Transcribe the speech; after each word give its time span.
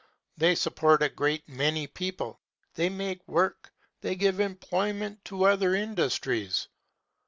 They 0.35 0.55
"support 0.55 1.03
a 1.03 1.09
great 1.09 1.47
many 1.47 1.85
people," 1.85 2.41
they 2.73 2.89
"make 2.89 3.27
work," 3.27 3.71
they 3.99 4.15
"give 4.15 4.39
employment 4.39 5.23
to 5.25 5.43
other 5.43 5.75
industries." 5.75 6.69